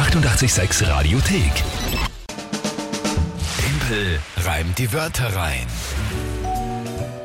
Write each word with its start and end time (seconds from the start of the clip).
886 0.00 0.88
Radiothek. 0.88 1.52
Tempel 3.58 4.18
reimt 4.38 4.78
die 4.78 4.90
Wörter 4.94 5.36
rein. 5.36 5.66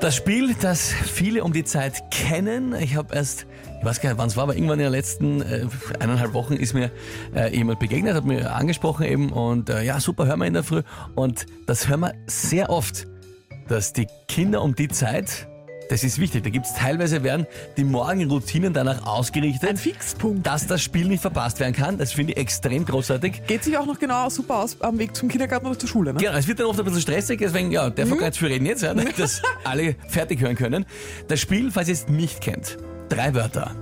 Das 0.02 0.18
Spiel, 0.18 0.54
das 0.60 0.92
viele 0.92 1.46
um 1.46 1.54
die 1.54 1.64
Zeit 1.64 2.12
kennen. 2.12 2.76
Ich 2.76 2.98
habe 2.98 3.16
erst, 3.16 3.48
ich 3.80 3.86
weiß 3.86 4.02
gar 4.02 4.10
nicht, 4.10 4.20
wann 4.20 4.28
es 4.28 4.36
war, 4.36 4.44
aber 4.44 4.56
irgendwann 4.56 4.80
in 4.80 4.88
den 4.88 4.92
letzten 4.92 5.42
äh, 5.42 5.68
eineinhalb 6.02 6.34
Wochen 6.34 6.56
ist 6.56 6.74
mir 6.74 6.92
äh, 7.34 7.56
jemand 7.56 7.80
begegnet, 7.80 8.14
hat 8.14 8.26
mir 8.26 8.54
angesprochen 8.54 9.06
eben 9.06 9.32
und 9.32 9.70
äh, 9.70 9.82
ja, 9.84 10.02
super, 10.02 10.26
hören 10.26 10.42
wir 10.42 10.48
in 10.48 10.54
der 10.54 10.66
Früh. 10.66 10.84
Und 11.16 11.46
das 11.68 11.88
hören 11.88 12.02
wir 12.02 12.14
sehr 12.28 12.70
oft, 12.70 13.08
dass 13.70 13.94
die 13.94 14.08
Kinder 14.28 14.62
um 14.62 14.76
die 14.76 14.90
Zeit, 14.90 15.48
das 15.90 16.04
ist 16.04 16.20
wichtig, 16.20 16.44
da 16.44 16.50
gibt 16.50 16.66
es 16.66 16.74
teilweise 16.74 17.24
werden 17.24 17.46
die 17.78 17.84
Morgenroutinen 17.84 18.74
danach 18.74 19.06
ausgerichtet, 19.06 19.70
Ein 19.70 19.78
Fixpunkt. 19.78 20.46
dass 20.46 20.68
das 20.68 20.82
Spiel 20.82 21.08
nicht 21.08 21.22
verpasst 21.22 21.60
werden 21.60 21.74
kann. 21.74 21.98
Das 21.98 22.14
finde 22.14 22.34
ich 22.34 22.40
extrem 22.40 22.86
großartig. 22.86 23.44
Geht 23.48 23.64
sich 23.64 23.78
auch 23.78 23.86
noch 23.86 24.00
genau 24.00 24.30
super 24.30 24.60
aus 24.60 24.82
am 24.82 24.98
Weg 24.98 25.16
zum 25.16 25.30
Kindergarten 25.30 25.68
oder 25.68 25.78
zur 25.78 25.90
Schule, 25.90 26.14
ne? 26.14 26.20
Genau, 26.20 26.38
es 26.38 26.48
wird 26.48 26.60
dann 26.60 26.68
oft 26.68 26.80
ein 26.80 26.86
bisschen 26.86 27.02
stressig, 27.02 27.40
deswegen, 27.40 27.72
ja, 27.72 27.90
der 27.90 28.06
mhm. 28.06 28.20
jetzt 28.22 28.38
für 28.38 28.50
reden 28.50 28.66
jetzt, 28.66 28.82
ja, 28.82 28.94
damit 28.96 29.20
das 29.20 29.42
alle 29.64 29.96
fertig 30.08 30.42
hören 30.42 30.56
können. 30.56 30.86
Das 31.28 31.40
Spiel, 31.40 31.72
falls 31.72 31.88
ihr 31.88 31.94
es 31.94 32.08
nicht 32.08 32.42
kennt, 32.42 32.78
drei 33.10 33.34
Wörter, 33.34 33.76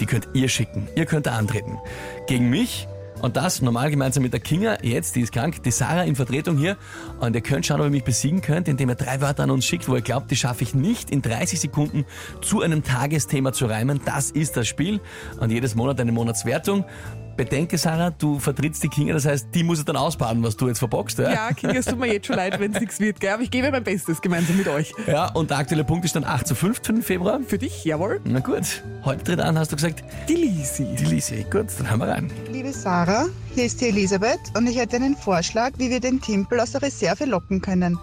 die 0.00 0.06
könnt 0.06 0.28
ihr 0.34 0.48
schicken. 0.48 0.88
Ihr 0.96 1.06
könnt 1.06 1.26
da 1.26 1.32
antreten. 1.32 1.78
Gegen 2.26 2.50
mich 2.50 2.88
und 3.24 3.38
das 3.38 3.62
normal 3.62 3.90
gemeinsam 3.90 4.22
mit 4.22 4.34
der 4.34 4.40
Kinga, 4.40 4.76
jetzt, 4.82 5.16
die 5.16 5.22
ist 5.22 5.32
krank, 5.32 5.62
die 5.62 5.70
Sarah 5.70 6.02
in 6.04 6.14
Vertretung 6.14 6.58
hier. 6.58 6.76
Und 7.20 7.34
ihr 7.34 7.40
könnt 7.40 7.64
schauen, 7.64 7.80
ob 7.80 7.86
ihr 7.86 7.90
mich 7.90 8.04
besiegen 8.04 8.42
könnt, 8.42 8.68
indem 8.68 8.90
ihr 8.90 8.96
drei 8.96 9.22
Wörter 9.22 9.44
an 9.44 9.50
uns 9.50 9.64
schickt, 9.64 9.88
wo 9.88 9.96
ihr 9.96 10.02
glaubt, 10.02 10.30
die 10.30 10.36
schaffe 10.36 10.62
ich 10.62 10.74
nicht 10.74 11.10
in 11.10 11.22
30 11.22 11.58
Sekunden 11.58 12.04
zu 12.42 12.60
einem 12.60 12.82
Tagesthema 12.82 13.54
zu 13.54 13.64
reimen. 13.64 14.02
Das 14.04 14.30
ist 14.30 14.58
das 14.58 14.68
Spiel. 14.68 15.00
Und 15.40 15.50
jedes 15.50 15.74
Monat 15.74 15.98
eine 16.00 16.12
Monatswertung. 16.12 16.84
Bedenke, 17.36 17.76
Sarah, 17.78 18.10
du 18.10 18.38
vertrittst 18.38 18.82
die 18.82 18.88
Kinga, 18.88 19.12
das 19.14 19.26
heißt, 19.26 19.48
die 19.54 19.62
muss 19.64 19.78
es 19.78 19.84
dann 19.84 19.96
ausbaden, 19.96 20.42
was 20.42 20.56
du 20.56 20.68
jetzt 20.68 20.78
verbockst. 20.78 21.18
Ja, 21.18 21.30
Ja, 21.32 21.52
Kinga, 21.52 21.74
es 21.74 21.86
tut 21.86 21.98
mir 21.98 22.12
jetzt 22.12 22.26
schon 22.26 22.36
leid, 22.36 22.58
wenn 22.60 22.72
es 22.72 22.80
nichts 22.80 23.00
wird, 23.00 23.20
gell? 23.20 23.30
Aber 23.34 23.42
ich 23.42 23.50
gebe 23.50 23.70
mein 23.70 23.82
Bestes 23.84 24.20
gemeinsam 24.20 24.56
mit 24.56 24.68
euch. 24.68 24.92
ja 25.06 25.30
und 25.32 25.50
der 25.50 25.58
aktuelle 25.58 25.84
Punkt 25.84 26.04
ist 26.04 26.14
dann 26.16 26.24
8 26.24 26.46
zu 26.46 26.54
5 26.54 26.78
für 26.82 26.92
den 26.92 27.02
Februar. 27.02 27.40
Für 27.46 27.58
dich, 27.58 27.84
jawohl. 27.84 28.20
Na 28.24 28.40
gut, 28.40 28.82
heute 29.04 29.24
tritt 29.24 29.40
an, 29.40 29.58
hast 29.58 29.72
du 29.72 29.76
gesagt, 29.76 30.04
Die 30.28 30.34
Lisi. 30.34 30.86
die 30.98 31.04
Lisi. 31.04 31.44
Gut, 31.50 31.66
dann 31.78 31.90
haben 31.90 32.00
wir 32.00 32.08
rein. 32.08 32.30
Liebe 32.52 32.72
Sarah, 32.72 33.26
hier 33.54 33.64
ist 33.64 33.80
die 33.80 33.88
Elisabeth 33.88 34.40
und 34.56 34.66
ich 34.66 34.78
hätte 34.78 34.96
einen 34.96 35.16
Vorschlag, 35.16 35.72
wie 35.78 35.90
wir 35.90 36.00
den 36.00 36.20
Timpel 36.20 36.60
aus 36.60 36.72
der 36.72 36.82
Reserve 36.82 37.24
locken 37.24 37.60
können. 37.60 37.98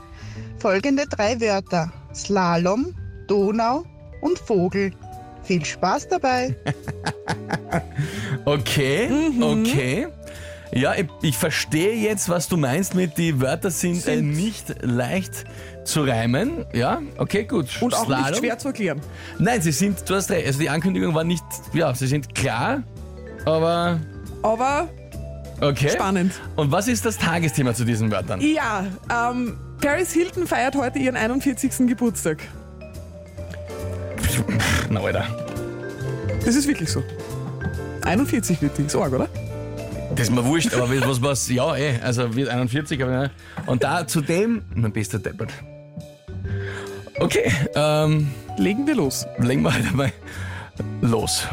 Folgende 0.59 1.05
drei 1.07 1.39
Wörter: 1.41 1.91
Slalom, 2.13 2.93
Donau 3.27 3.83
und 4.21 4.37
Vogel. 4.39 4.91
Viel 5.43 5.65
Spaß 5.65 6.07
dabei. 6.09 6.55
Okay, 8.45 9.09
okay. 9.39 10.07
Ja, 10.73 10.93
ich, 10.95 11.07
ich 11.21 11.37
verstehe 11.37 11.95
jetzt, 11.95 12.29
was 12.29 12.47
du 12.47 12.55
meinst 12.55 12.95
mit 12.95 13.17
die 13.17 13.41
Wörter 13.41 13.71
sind, 13.71 14.07
äh, 14.07 14.21
nicht 14.21 14.73
leicht 14.81 15.43
zu 15.83 16.03
reimen. 16.03 16.65
Ja, 16.73 17.01
okay, 17.17 17.43
gut. 17.43 17.81
Und 17.81 17.93
auch 17.93 18.07
nicht 18.07 18.37
schwer 18.37 18.57
zu 18.57 18.69
erklären. 18.69 19.01
Nein, 19.37 19.61
sie 19.61 19.73
sind, 19.73 20.09
du 20.09 20.15
hast 20.15 20.31
recht, 20.31 20.47
also 20.47 20.59
die 20.59 20.69
Ankündigung 20.69 21.13
war 21.13 21.25
nicht, 21.25 21.43
ja, 21.73 21.93
sie 21.93 22.07
sind 22.07 22.33
klar, 22.33 22.83
aber 23.45 23.99
Aber 24.43 24.87
okay. 25.59 25.89
spannend. 25.89 26.33
Und 26.55 26.71
was 26.71 26.87
ist 26.87 27.05
das 27.05 27.17
Tagesthema 27.17 27.73
zu 27.73 27.83
diesen 27.83 28.09
Wörtern? 28.09 28.39
Ja, 28.39 28.85
ähm, 29.09 29.57
Paris 29.81 30.13
Hilton 30.13 30.47
feiert 30.47 30.75
heute 30.75 30.99
ihren 30.99 31.17
41. 31.17 31.87
Geburtstag. 31.87 32.37
Na, 34.89 35.01
Alter. 35.01 35.25
Das 36.45 36.55
ist 36.55 36.67
wirklich 36.67 36.89
so. 36.89 37.03
41 38.03 38.61
wird 38.61 38.77
die. 38.77 38.83
Ist 38.83 38.95
arg, 38.95 39.13
oder? 39.13 39.27
Das 40.15 40.27
ist 40.27 40.31
mir 40.31 40.43
wurscht, 40.43 40.73
aber 40.73 40.89
was, 41.07 41.21
was, 41.21 41.49
ja, 41.49 41.75
eh, 41.75 41.99
also 42.01 42.35
wird 42.35 42.49
41, 42.49 43.01
aber 43.01 43.11
ne. 43.11 43.31
Und 43.65 43.83
da 43.83 44.05
zudem, 44.05 44.63
mein 44.75 44.91
bester 44.91 45.19
Deppert. 45.19 45.51
Okay, 47.19 47.51
ähm, 47.75 48.31
Legen 48.57 48.85
wir 48.85 48.95
los. 48.95 49.25
legen 49.39 49.61
wir 49.61 49.73
halt 49.73 49.87
einmal 49.87 50.11
los. 51.01 51.47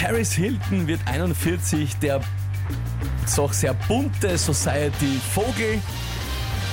Paris 0.00 0.32
Hilton 0.32 0.86
wird 0.86 1.00
41, 1.06 1.96
der 1.96 2.20
doch 3.36 3.52
sehr 3.52 3.74
bunte 3.86 4.36
Society 4.36 5.20
Vogel. 5.34 5.80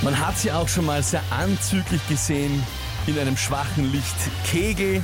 Man 0.02 0.18
hat 0.18 0.38
sie 0.38 0.52
auch 0.52 0.68
schon 0.68 0.86
mal 0.86 1.04
sehr 1.04 1.22
anzüglich 1.30 2.02
gesehen 2.08 2.64
in 3.10 3.20
einem 3.20 3.38
schwachen 3.38 3.92
Licht 3.92 4.16
Kegel. 4.46 5.04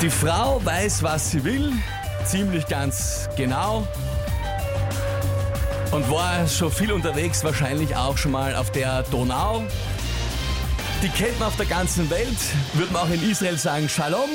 Die 0.00 0.10
Frau 0.10 0.64
weiß, 0.64 1.02
was 1.02 1.30
sie 1.30 1.44
will, 1.44 1.72
ziemlich 2.24 2.66
ganz 2.66 3.28
genau. 3.36 3.86
Und 5.90 6.10
war 6.10 6.48
schon 6.48 6.72
viel 6.72 6.90
unterwegs, 6.92 7.44
wahrscheinlich 7.44 7.94
auch 7.94 8.16
schon 8.16 8.32
mal 8.32 8.56
auf 8.56 8.72
der 8.72 9.02
Donau. 9.04 9.62
Die 11.02 11.08
kennt 11.08 11.38
man 11.38 11.48
auf 11.48 11.56
der 11.56 11.66
ganzen 11.66 12.08
Welt, 12.10 12.38
würde 12.74 12.92
man 12.92 13.02
auch 13.02 13.10
in 13.10 13.30
Israel 13.30 13.58
sagen 13.58 13.88
Shalom. 13.88 14.30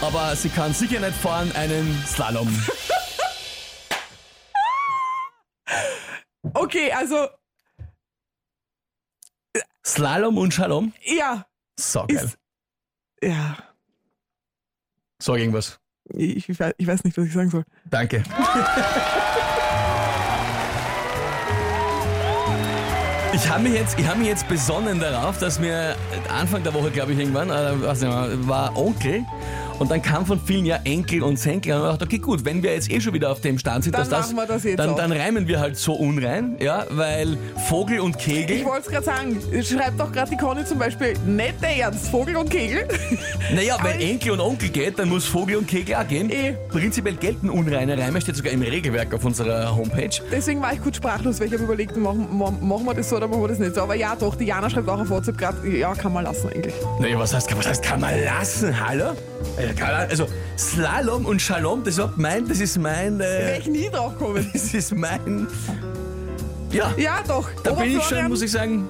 Aber 0.00 0.34
sie 0.36 0.48
kann 0.48 0.72
sicher 0.72 1.00
nicht 1.00 1.14
fahren 1.14 1.52
einen 1.54 2.02
Slalom. 2.06 2.48
Okay, 6.54 6.92
also, 6.92 7.28
Slalom 9.92 10.36
und 10.38 10.52
Shalom? 10.54 10.92
ja. 11.04 11.44
So 11.80 12.04
geil. 12.08 12.24
Ist, 12.24 12.38
ja. 13.22 13.56
Sag 15.22 15.36
irgendwas. 15.38 15.78
Ich, 16.14 16.48
ich, 16.48 16.56
weiß- 16.58 16.74
ich 16.76 16.86
weiß 16.86 17.04
nicht, 17.04 17.16
was 17.16 17.26
ich 17.26 17.32
sagen 17.32 17.50
soll. 17.50 17.64
Danke. 17.88 18.22
Ich 23.34 23.48
habe 23.48 23.62
mich, 23.62 23.74
jetzt- 23.74 23.98
ich 23.98 24.06
hab 24.08 24.16
mich 24.18 24.26
jetzt 24.26 24.48
besonnen 24.48 24.98
darauf, 25.00 25.38
dass 25.38 25.58
mir 25.60 25.94
Anfang 26.28 26.62
der 26.64 26.74
Woche, 26.74 26.90
glaube 26.90 27.12
ich, 27.12 27.18
irgendwann, 27.18 27.50
äh, 27.50 27.80
weiß 27.82 28.00
nicht 28.00 28.48
war 28.48 28.76
Onkel. 28.76 29.24
Und 29.78 29.90
dann 29.90 30.02
kam 30.02 30.26
von 30.26 30.40
vielen 30.40 30.66
ja 30.66 30.80
Enkel 30.84 31.22
und 31.22 31.38
Senkel. 31.38 31.74
Und 31.74 31.82
ich 31.82 31.90
dachte, 31.90 32.04
okay, 32.04 32.18
gut, 32.18 32.44
wenn 32.44 32.62
wir 32.62 32.72
jetzt 32.74 32.90
eh 32.90 33.00
schon 33.00 33.14
wieder 33.14 33.30
auf 33.30 33.40
dem 33.40 33.58
Stand 33.58 33.84
sind, 33.84 33.94
Dann 33.94 34.00
dass 34.02 34.08
das, 34.08 34.32
machen 34.32 34.36
wir 34.36 34.46
das 34.46 34.64
jetzt 34.64 34.78
dann, 34.78 34.90
auch. 34.90 34.96
dann 34.96 35.12
reimen 35.12 35.46
wir 35.46 35.60
halt 35.60 35.76
so 35.76 35.92
unrein, 35.94 36.56
ja, 36.58 36.84
weil 36.90 37.38
Vogel 37.68 38.00
und 38.00 38.18
Kegel. 38.18 38.56
Ich 38.56 38.64
wollte 38.64 38.86
es 38.86 38.88
gerade 38.88 39.04
sagen, 39.04 39.40
schreibt 39.62 40.00
doch 40.00 40.10
gerade 40.10 40.30
die 40.30 40.36
Conny 40.36 40.64
zum 40.64 40.78
Beispiel, 40.78 41.14
nicht 41.26 41.62
der 41.62 41.76
Ernst, 41.76 42.08
Vogel 42.08 42.36
und 42.36 42.50
Kegel. 42.50 42.86
Naja, 43.54 43.78
wenn 43.82 43.98
Enkel 44.00 44.32
und 44.32 44.40
Onkel 44.40 44.68
geht, 44.68 44.98
dann 44.98 45.08
muss 45.08 45.24
Vogel 45.24 45.56
und 45.56 45.66
Kegel 45.66 45.94
auch 45.94 46.06
gehen. 46.06 46.30
Eh. 46.30 46.54
Prinzipiell 46.68 47.14
gelten 47.14 47.48
unreine 47.48 47.96
Reime, 47.96 48.20
steht 48.20 48.36
sogar 48.36 48.52
im 48.52 48.60
Regelwerk 48.60 49.14
auf 49.14 49.24
unserer 49.24 49.74
Homepage. 49.74 50.10
Deswegen 50.30 50.60
war 50.60 50.74
ich 50.74 50.82
kurz 50.82 50.96
sprachlos, 50.96 51.40
weil 51.40 51.46
ich 51.46 51.54
habe 51.54 51.64
überlegt, 51.64 51.96
machen, 51.96 52.28
machen 52.36 52.68
machen 52.68 52.84
wir 52.84 52.94
das 52.94 53.08
so 53.08 53.16
oder 53.16 53.26
machen 53.26 53.40
wir 53.40 53.48
das 53.48 53.58
nicht 53.58 53.74
so. 53.74 53.82
Aber 53.82 53.94
ja, 53.94 54.14
doch, 54.16 54.34
die 54.34 54.44
Jana 54.44 54.68
schreibt 54.68 54.88
auch 54.88 55.00
auf 55.00 55.08
WhatsApp 55.08 55.38
gerade, 55.38 55.68
ja, 55.68 55.94
kann 55.94 56.12
man 56.12 56.24
lassen 56.24 56.48
eigentlich. 56.48 56.74
Naja, 57.00 57.18
was 57.18 57.32
heißt, 57.34 57.56
was 57.56 57.66
heißt, 57.66 57.82
kann 57.82 58.00
man 58.00 58.22
lassen? 58.22 58.78
Hallo? 58.86 59.14
Also, 60.08 60.26
Slalom 60.56 61.26
und 61.26 61.40
Shalom, 61.40 61.84
das 61.84 61.98
ist 61.98 62.16
mein, 62.16 62.48
das 62.48 62.60
ist 62.60 62.78
mein, 62.78 63.18
Wäre 63.18 63.52
äh, 63.52 63.58
ich 63.58 63.66
nie 63.66 63.88
drauf 63.90 64.16
gekommen. 64.18 64.48
das 64.52 64.74
ist 64.74 64.94
mein, 64.94 65.46
ja, 66.70 66.92
Ja, 66.96 67.20
doch. 67.26 67.48
da 67.62 67.72
bin 67.72 67.96
ich 67.96 68.02
schon, 68.04 68.28
muss 68.28 68.42
ich 68.42 68.50
sagen, 68.52 68.88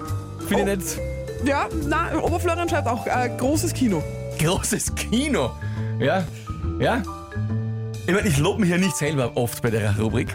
finde 0.48 0.72
ich 0.72 0.78
nicht, 0.78 0.98
Ja, 1.44 1.68
na, 1.86 2.18
Oberflorian 2.20 2.68
schreibt 2.68 2.88
auch, 2.88 3.06
äh, 3.06 3.30
großes 3.36 3.72
Kino. 3.72 4.02
großes 4.38 4.94
Kino. 4.94 5.50
Ja, 5.98 6.24
ja. 6.78 7.02
Ich 8.08 8.14
meine, 8.14 8.26
ich 8.26 8.38
lobe 8.38 8.62
mich 8.62 8.70
ja 8.70 8.78
nicht 8.78 8.96
selber 8.96 9.32
oft 9.34 9.60
bei 9.60 9.68
der 9.68 9.94
Rubrik. 9.98 10.34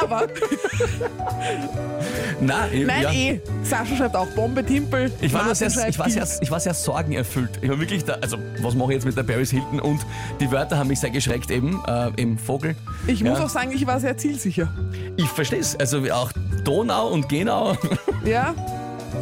Aber, 0.00 0.28
Nein, 2.40 2.68
ich, 2.72 2.86
nein, 2.86 3.02
ja. 3.02 3.12
eh. 3.12 3.40
Sascha 3.64 3.96
schreibt 3.96 4.14
auch 4.14 4.28
Bombe, 4.28 4.64
Timpel. 4.64 5.10
Ich 5.20 5.32
war, 5.32 5.44
nur 5.44 5.56
sehr, 5.56 5.66
ich, 5.88 5.98
war 5.98 6.08
sehr, 6.08 6.24
ich 6.40 6.50
war 6.52 6.60
sehr 6.60 6.72
sorgenerfüllt. 6.72 7.50
Ich 7.62 7.68
war 7.68 7.80
wirklich 7.80 8.04
da, 8.04 8.12
also 8.20 8.38
was 8.60 8.76
mache 8.76 8.92
ich 8.92 8.94
jetzt 8.94 9.06
mit 9.06 9.16
der 9.16 9.24
Paris 9.24 9.50
Hilton? 9.50 9.80
Und 9.80 10.06
die 10.38 10.52
Wörter 10.52 10.78
haben 10.78 10.86
mich 10.86 11.00
sehr 11.00 11.10
geschreckt 11.10 11.50
eben, 11.50 11.82
äh, 11.88 12.10
im 12.14 12.38
Vogel. 12.38 12.76
Ich 13.08 13.24
muss 13.24 13.40
ja. 13.40 13.44
auch 13.44 13.50
sagen, 13.50 13.72
ich 13.72 13.84
war 13.88 13.98
sehr 13.98 14.16
zielsicher. 14.16 14.72
Ich 15.16 15.28
verstehe 15.28 15.58
es. 15.58 15.74
Also 15.74 16.04
auch 16.12 16.30
Donau 16.62 17.08
und 17.08 17.28
Genau. 17.28 17.76
Ja, 18.24 18.54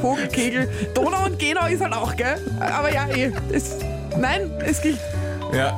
Vogel, 0.02 0.28
Kegel. 0.28 0.68
Donau 0.92 1.24
und 1.24 1.38
Genau 1.38 1.66
ist 1.66 1.80
halt 1.80 1.94
auch, 1.94 2.14
gell? 2.16 2.36
Aber 2.60 2.92
ja, 2.92 3.08
eh. 3.08 3.32
Es, 3.50 3.76
nein, 4.14 4.50
es 4.62 4.82
gilt. 4.82 4.98
ja. 5.54 5.72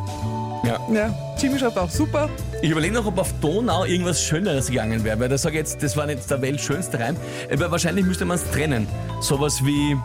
Ja. 0.65 0.79
Ja, 0.93 1.15
Jimmy 1.41 1.59
schreibt 1.59 1.79
auch 1.79 1.89
super. 1.91 2.29
Ich 2.62 2.71
überlege 2.71 2.95
noch, 2.95 3.07
ob 3.07 3.19
auf 3.19 3.33
Donau 3.41 3.85
irgendwas 3.85 4.23
Schöneres 4.23 4.67
gegangen 4.69 5.03
wäre, 5.05 5.19
weil 5.19 5.29
das 5.31 5.43
sage 5.43 5.57
jetzt, 5.57 5.83
das 5.83 5.97
war 5.97 6.07
nicht 6.07 6.29
der 6.31 6.43
weltschönste 6.43 7.01
Reim. 7.01 7.17
Aber 7.53 7.71
wahrscheinlich 7.71 8.05
müsste 8.05 8.25
man 8.27 8.37
es 8.37 8.51
trennen. 8.51 8.87
Sowas 9.23 9.65
wie 9.65 9.97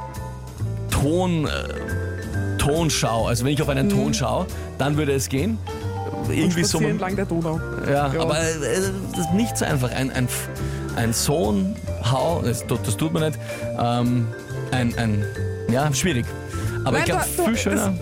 Ton, 0.90 1.46
äh, 1.48 2.58
Tonschau. 2.58 3.28
Also 3.28 3.44
wenn 3.46 3.52
ich 3.54 3.62
auf 3.62 3.70
einen 3.70 3.90
Ton 3.90 4.14
schaue, 4.14 4.46
dann 4.78 4.96
würde 4.98 5.14
es 5.14 5.28
gehen. 5.30 5.58
Irgendwie 6.30 6.64
so. 6.64 6.80
Entlang 6.80 7.16
der 7.16 7.26
Donau. 7.26 7.60
Ja, 7.86 8.12
Ja. 8.14 8.22
aber 8.22 8.40
äh, 8.40 8.44
das 9.12 9.20
ist 9.26 9.34
nicht 9.34 9.58
so 9.58 9.66
einfach. 9.66 9.92
Ein, 9.92 10.10
ein, 10.12 10.28
ein 10.96 11.14
Sohn, 11.14 11.76
hau, 12.10 12.42
das, 12.44 12.66
tut- 12.66 12.88
das 12.88 12.96
tut 12.98 13.14
man 13.14 13.24
nicht. 13.24 13.40
Ähm, 13.78 14.28
ein, 14.72 14.98
ein, 14.98 15.26
ja, 15.70 15.94
schwierig. 15.94 16.26
Aber 16.86 17.00
ich 17.00 17.08
Nein, 17.08 17.18
glaube, 17.18 17.26
da- 17.36 17.44
da- 17.44 17.50
viel 17.50 17.58
schöner. 17.58 17.94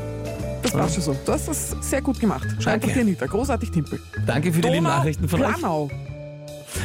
Das 0.63 0.71
passt 0.71 0.95
schon 0.95 1.03
so. 1.03 1.15
Du 1.25 1.31
hast 1.31 1.47
das 1.47 1.75
sehr 1.81 2.01
gut 2.01 2.19
gemacht. 2.19 2.47
Schreib 2.59 2.81
dir 2.81 3.03
nieder. 3.03 3.27
Großartig, 3.27 3.69
Timpel. 3.71 3.99
Danke 4.25 4.51
für 4.51 4.61
die 4.61 4.69
lieben 4.69 4.83
Nachrichten 4.83 5.27
von 5.29 5.43
euch. 5.43 5.55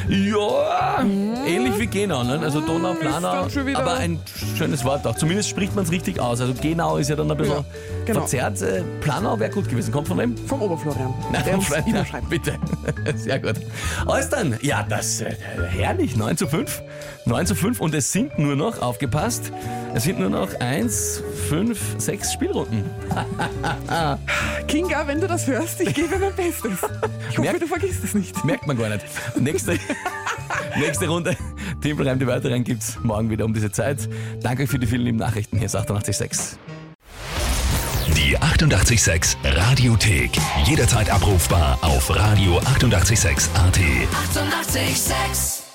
Ja, 0.08 1.02
ähnlich 1.46 1.78
wie 1.78 1.86
Genau, 1.86 2.22
ne? 2.22 2.38
also 2.42 2.60
Donau, 2.60 2.92
ist 2.92 3.00
Planau, 3.00 3.46
aber 3.74 3.94
ein 3.94 4.18
schönes 4.56 4.84
Wort 4.84 5.06
auch. 5.06 5.16
Zumindest 5.16 5.48
spricht 5.50 5.74
man 5.74 5.84
es 5.84 5.90
richtig 5.90 6.18
aus. 6.20 6.40
Also 6.40 6.54
Genau 6.60 6.96
ist 6.96 7.08
ja 7.10 7.16
dann 7.16 7.30
ein 7.30 7.36
bisschen 7.36 7.56
Ja, 7.56 7.64
genau. 8.06 8.20
verzerrt. 8.20 8.62
Äh, 8.62 8.82
Planau 9.00 9.38
wäre 9.38 9.50
gut 9.50 9.68
gewesen. 9.68 9.92
Kommt 9.92 10.08
von 10.08 10.18
wem? 10.18 10.36
Vom 10.46 10.62
Oberflorian. 10.62 11.12
Nein, 11.32 11.44
der 11.44 11.54
uns 11.54 11.70
immer 11.86 12.04
schreibt. 12.06 12.28
Bitte. 12.30 12.54
Sehr 13.16 13.38
gut. 13.38 13.54
Alles 14.06 14.28
dann. 14.30 14.56
Ja, 14.62 14.82
das 14.88 15.20
äh, 15.20 15.34
herrlich. 15.70 16.16
9 16.16 16.36
zu 16.36 16.46
5. 16.48 16.82
9 17.26 17.46
zu 17.46 17.54
5 17.54 17.80
und 17.80 17.94
es 17.94 18.10
sind 18.10 18.38
nur 18.38 18.56
noch, 18.56 18.80
aufgepasst, 18.80 19.52
es 19.94 20.04
sind 20.04 20.18
nur 20.18 20.30
noch 20.30 20.48
1, 20.60 21.22
5, 21.50 21.78
6 21.98 22.32
Spielrunden. 22.32 22.84
Kinga, 24.66 25.06
wenn 25.06 25.20
du 25.20 25.26
das 25.28 25.46
hörst, 25.46 25.80
ich 25.82 25.92
gebe 25.94 26.18
mein 26.18 26.34
Bestes. 26.34 26.72
Ich 27.30 27.36
hoffe, 27.38 27.42
Merk- 27.42 27.60
du 27.60 27.66
vergisst 27.66 28.02
es 28.04 28.14
nicht. 28.14 28.42
Merkt 28.44 28.66
man 28.66 28.78
gar 28.78 28.88
nicht. 28.88 29.04
Nächste, 29.38 29.78
nächste 30.78 31.08
Runde. 31.08 31.36
Timpel 31.80 32.08
reimt 32.08 32.22
die 32.22 32.26
Wörter 32.26 32.50
rein 32.50 32.64
gibt's 32.64 32.98
morgen 33.02 33.30
wieder 33.30 33.44
um 33.44 33.54
diese 33.54 33.70
Zeit. 33.70 34.08
Danke 34.42 34.66
für 34.66 34.78
die 34.78 34.86
vielen 34.86 35.02
lieben 35.02 35.18
Nachrichten. 35.18 35.56
Hier 35.56 35.66
ist 35.66 35.76
886. 35.76 36.58
Die 38.16 38.36
886 38.36 39.36
Radiothek. 39.44 40.30
Jederzeit 40.64 41.10
abrufbar 41.10 41.78
auf 41.82 42.10
radio886.at. 42.10 42.66
886! 42.74 43.50
886 43.54 45.67